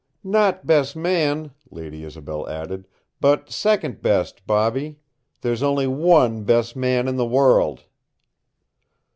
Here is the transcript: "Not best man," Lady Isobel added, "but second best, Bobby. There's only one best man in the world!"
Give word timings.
"Not 0.23 0.65
best 0.65 0.95
man," 0.95 1.51
Lady 1.69 2.03
Isobel 2.03 2.49
added, 2.49 2.87
"but 3.19 3.51
second 3.51 4.01
best, 4.01 4.47
Bobby. 4.47 4.97
There's 5.41 5.61
only 5.61 5.85
one 5.85 6.43
best 6.43 6.75
man 6.75 7.07
in 7.07 7.17
the 7.17 7.23
world!" 7.27 7.83